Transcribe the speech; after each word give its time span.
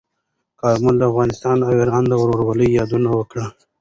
کارمل 0.61 0.95
د 0.99 1.03
افغانستان 1.11 1.57
او 1.65 1.71
ایران 1.79 2.03
د 2.07 2.13
ورورولۍ 2.21 2.67
یادونه 2.77 3.09
وکړه. 3.13 3.45